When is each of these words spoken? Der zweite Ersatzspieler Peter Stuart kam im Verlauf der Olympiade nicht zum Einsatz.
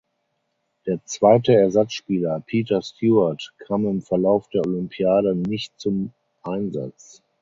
Der 0.87 1.05
zweite 1.05 1.53
Ersatzspieler 1.53 2.39
Peter 2.43 2.81
Stuart 2.81 3.53
kam 3.59 3.85
im 3.85 4.01
Verlauf 4.01 4.49
der 4.49 4.65
Olympiade 4.65 5.35
nicht 5.35 5.79
zum 5.79 6.11
Einsatz. 6.41 7.21